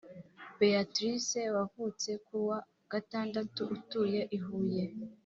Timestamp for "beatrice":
0.59-1.41